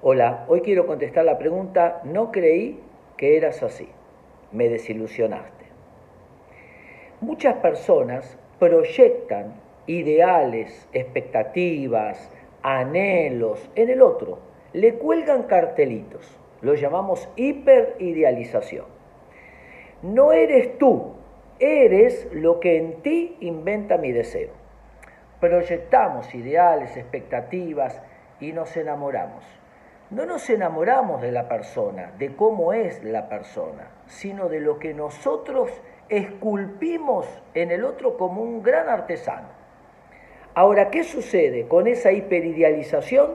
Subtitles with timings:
[0.00, 2.78] Hola, hoy quiero contestar la pregunta, no creí
[3.16, 3.88] que eras así,
[4.52, 5.64] me desilusionaste.
[7.20, 9.54] Muchas personas proyectan
[9.88, 12.30] ideales, expectativas,
[12.62, 14.38] anhelos en el otro,
[14.72, 16.30] le cuelgan cartelitos,
[16.60, 18.86] lo llamamos hiperidealización.
[20.02, 21.14] No eres tú,
[21.58, 24.50] eres lo que en ti inventa mi deseo.
[25.40, 28.00] Proyectamos ideales, expectativas
[28.38, 29.44] y nos enamoramos.
[30.10, 34.94] No nos enamoramos de la persona, de cómo es la persona, sino de lo que
[34.94, 35.70] nosotros
[36.08, 39.48] esculpimos en el otro como un gran artesano.
[40.54, 43.32] Ahora, ¿qué sucede con esa hiperidealización?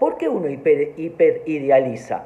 [0.00, 2.22] ¿Por qué uno hiper, hiperidealiza?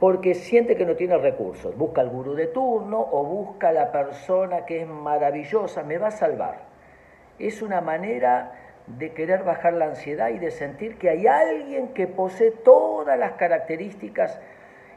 [0.00, 1.76] Porque siente que no tiene recursos.
[1.76, 6.08] Busca al gurú de turno o busca a la persona que es maravillosa, me va
[6.08, 6.62] a salvar.
[7.38, 8.52] Es una manera
[8.98, 13.32] de querer bajar la ansiedad y de sentir que hay alguien que posee todas las
[13.32, 14.40] características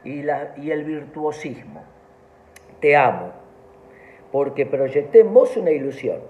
[0.04, 0.22] y,
[0.56, 1.82] y el virtuosismo.
[2.80, 3.32] Te amo,
[4.32, 6.20] porque proyecté en vos una ilusión.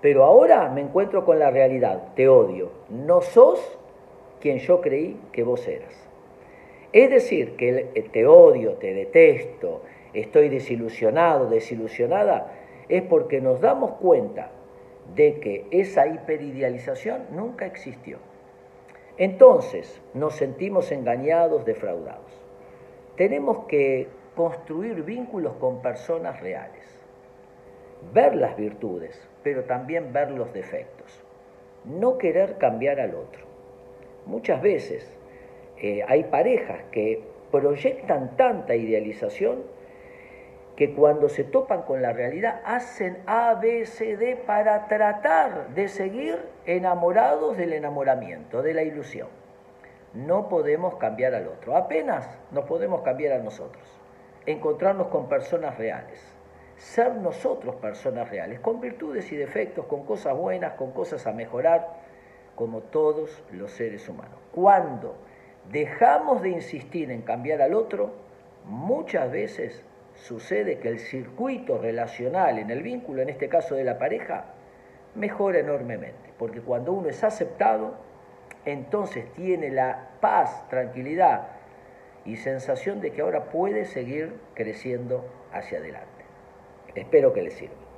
[0.00, 3.78] Pero ahora me encuentro con la realidad, te odio, no sos
[4.40, 5.94] quien yo creí que vos eras.
[6.92, 12.52] Es decir, que te odio, te detesto, estoy desilusionado, desilusionada,
[12.88, 14.50] es porque nos damos cuenta
[15.14, 18.18] de que esa hiperidealización nunca existió.
[19.18, 22.32] Entonces nos sentimos engañados, defraudados.
[23.16, 27.02] Tenemos que construir vínculos con personas reales
[28.12, 31.22] ver las virtudes, pero también ver los defectos.
[31.84, 33.46] No querer cambiar al otro.
[34.26, 35.16] Muchas veces
[35.78, 39.62] eh, hay parejas que proyectan tanta idealización
[40.76, 45.88] que cuando se topan con la realidad hacen A, B, C, D para tratar de
[45.88, 49.28] seguir enamorados del enamoramiento, de la ilusión.
[50.14, 53.84] No podemos cambiar al otro, apenas nos podemos cambiar a nosotros,
[54.46, 56.32] encontrarnos con personas reales
[56.82, 61.88] ser nosotros personas reales, con virtudes y defectos, con cosas buenas, con cosas a mejorar,
[62.56, 64.38] como todos los seres humanos.
[64.52, 65.14] Cuando
[65.70, 68.10] dejamos de insistir en cambiar al otro,
[68.64, 69.84] muchas veces
[70.22, 74.44] sucede que el circuito relacional en el vínculo, en este caso de la pareja,
[75.14, 77.96] mejora enormemente, porque cuando uno es aceptado,
[78.64, 81.48] entonces tiene la paz, tranquilidad
[82.24, 86.08] y sensación de que ahora puede seguir creciendo hacia adelante.
[86.94, 87.91] Espero que les sirva.